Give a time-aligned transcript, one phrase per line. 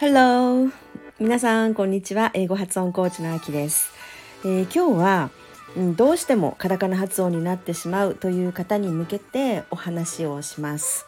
[0.00, 0.72] Hello!
[1.20, 2.30] 皆さん、こんにちは。
[2.32, 3.92] 英語発音コーチのあきです。
[4.42, 5.30] えー、今日は、
[5.76, 11.04] うん、どうしてもカタカナ発音になってしまうという方に向けてお話をします。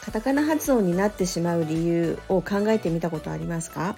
[0.00, 3.94] カタカナ発音になってしまう理由を考えてみたことありますか？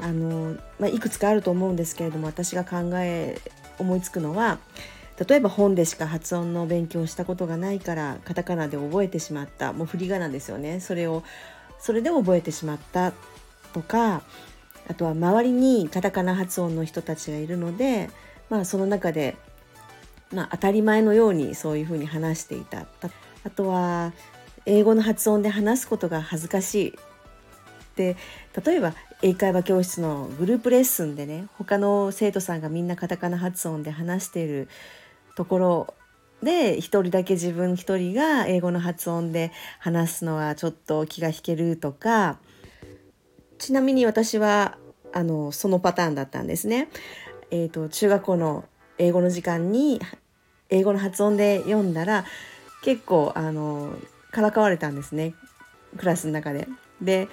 [0.00, 3.40] あの、まあ、いくつかあると思うんですけれども私が考え
[3.80, 4.60] 思いつくのは
[5.18, 10.80] 例えば本でしか発音の勉強したことがないからカタカナで覚えてしまったもう振り仮名ですよね。
[10.80, 11.22] それを
[11.78, 13.12] それで覚えてしまった
[13.72, 14.22] とか
[14.88, 18.10] あとは周りにカタカナ発音の人たちがいるので、
[18.50, 19.36] まあ、その中で、
[20.32, 22.86] まあ、当たり前のようにそういうふうに話していた。
[23.44, 24.12] あとは
[24.66, 26.98] 英語の発音で話すことが恥ずかしい。
[27.96, 28.16] で
[28.64, 34.68] 例えば英会話教室のグループレッスンでね他の生徒さんがみんなカタカナ発音で話している
[35.34, 35.94] ところ
[36.42, 42.38] で一人だけ自分一人が英語の発音で話すのはちょっと気が引けるとか
[43.58, 44.76] ちなみに私は
[45.12, 46.88] あのそのパターンだったんですね。
[47.50, 48.64] えーと、中学校の
[48.98, 50.00] 英語の時間に
[50.70, 52.24] 英語の発音で読んだら
[52.82, 53.94] 結構あの
[54.30, 55.34] からかわれたんですね
[55.98, 56.66] クラスの中で。
[57.00, 57.28] で、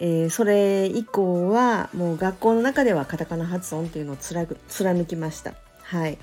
[0.00, 5.54] えー、それ以降はもう学校の中ではカタカナ発音っていうのを貫きました。
[5.82, 6.18] はい、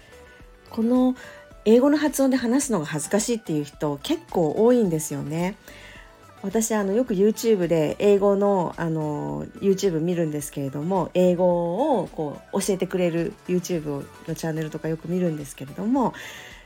[0.70, 1.16] この
[1.66, 5.56] 英語の発音で話すのが恥ずかしいっていう人結構多いんですよね。
[6.42, 16.14] 私あのよく YouTube で英語のあの YouTube 見るんですけれども英語をこう教えてくれる YouTube のチャンネルとかよく見るんですけれども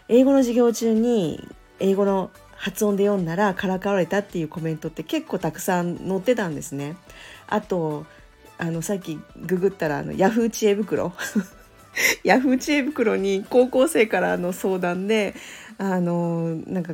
[0.10, 1.48] 英語の授業中に
[1.80, 6.96] 英語の発音で読んだらからかわれたっていうコメントって結構たくさん載ってたんですね。
[7.48, 8.06] あと
[8.60, 11.12] あのさっきググったらあのヤフー知恵袋
[12.24, 15.36] ヤフー知恵袋に高校生からの相談で
[15.78, 16.94] あのなんか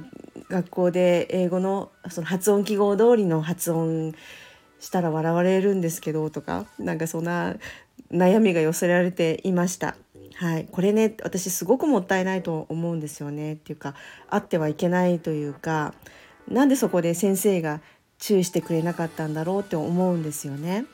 [0.49, 4.13] 学校で英語のその発音記号通りの発音
[4.79, 7.55] したら笑われるんですけどとかなんかそんな
[8.11, 9.95] 悩みが寄せられていました。
[10.35, 13.93] はい、これね私すごくもったいないと思うんですよねっていうか
[14.29, 15.93] あってはいけないというか
[16.47, 17.81] なんでそこで先生が
[18.19, 20.85] 注意してくれなかったんだろうって思うんですよね。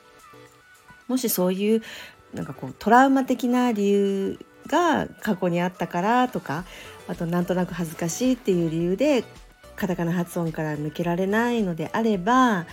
[1.06, 1.82] もしそういう
[2.34, 6.64] なんかこうトラウマ的な理由が過去にあったからとか
[7.08, 9.24] あとなんとなく恥ずかしいっていう理由で
[9.76, 12.66] カタカナ発音から抜けられないのであれば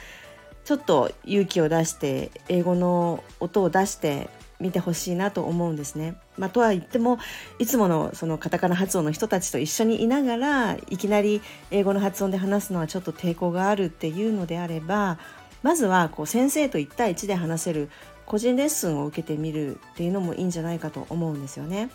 [0.63, 6.15] ちょっと勇気を出して英語の音を出してみてほしいなと思うんですね。
[6.37, 7.19] まあ、とは言っても
[7.59, 15.19] いつものそのカタカナ発音の人たちと一緒にいながらいきなり英語の発音で話すのはちょっと抵抗があるっていうのであれば
[15.63, 17.89] まずはこう先生と1対1で話せる
[18.25, 21.89] 個人レッスンを受けてみるっていうのもいいんじゃないかと思うんですよね。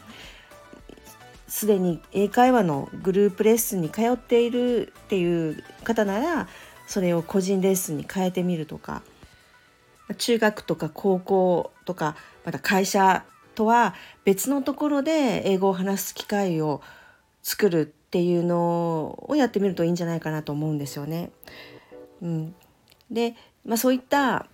[1.48, 6.48] すでに英会話のグループレッスンに通っているっていう方なら
[6.86, 9.02] それを個人レッスンに変えてみるとか
[10.18, 13.24] 中学とか高校とかまた会社
[13.54, 13.94] とは
[14.24, 16.82] 別のところで英語を話す機会を
[17.42, 21.30] 作るっていうのをやってみるといいんじゃないかなと思うんですよね。
[22.22, 22.54] うん、
[23.10, 24.46] で、まあ、そういった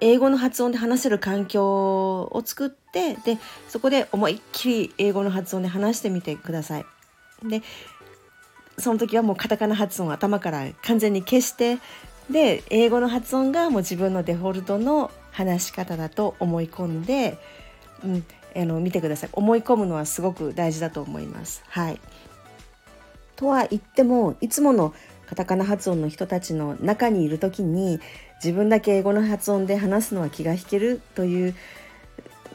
[0.00, 6.86] 英語の発音で話せる環境を作ってでそこで思いっきり英語の発音で話してみてください。
[7.42, 7.62] で
[8.78, 11.78] その時はもうカタカナ発音を頭から完全に消して
[12.30, 17.38] で英語の発音がもう自分のデフォルトの話し方だと思い込んで、
[18.04, 18.24] うん、
[18.54, 21.62] あの見てください思い込むのはすごく大事だと思います。
[21.68, 22.00] はい、
[23.36, 24.94] とは言ってもいつもの
[25.28, 28.00] カタカナ発音の人たちの中にいる時に
[28.42, 31.54] 自分だけ英語の発音で話すのは気が引けるという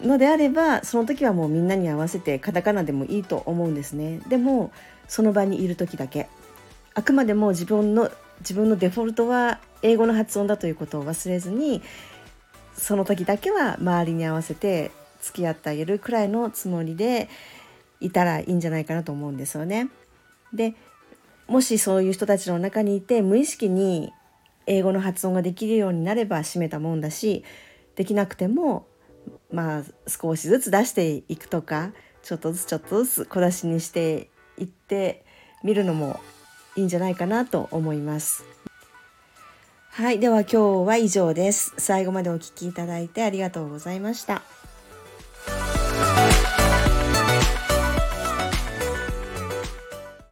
[0.04, 4.72] のであればその時はもうみんなに合わせてカタカナでもいいと思うんですねでも
[5.08, 6.28] その場にいる時だけ
[6.94, 11.82] あくまでも自分の自分のデフォルトは英語の発音だということを忘れずに
[12.74, 17.30] その時だけは周りに合わせて付き合ってあげるくらいのつもりで
[18.00, 19.90] いたらいいんじゃないかなと思うんですよね。
[20.52, 20.74] で
[21.52, 24.14] もしそういう人たちの中にいて無意識に
[24.68, 27.44] 英語の発音ができるようになれば閉めたもんだし
[27.96, 28.88] できなくても
[29.52, 31.92] まあ少しずつ出していくとか
[32.24, 35.26] ちょっとずつちょっとずつ小出しにしていって
[35.62, 36.22] みるのも
[36.78, 38.46] いいんじゃないかなと思います。
[39.90, 40.20] はい。
[40.20, 41.74] では今日は以上です。
[41.78, 44.42] 最後までお聴きいただいてありがとうございました。